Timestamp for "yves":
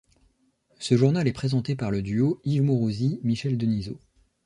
2.43-2.63